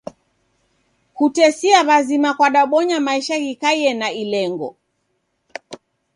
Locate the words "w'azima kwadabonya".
1.87-2.97